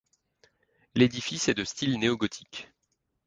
[0.95, 2.73] L'édifice est de style néogothique.